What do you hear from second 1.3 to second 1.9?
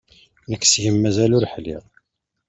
ur ḥliɣ.